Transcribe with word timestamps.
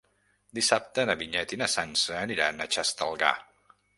Dissabte 0.59 1.03
na 1.09 1.15
Vinyet 1.19 1.53
i 1.57 1.59
na 1.63 1.69
Sança 1.75 2.15
aniran 2.21 2.59
a 2.59 2.69
Xestalgar. 2.79 3.33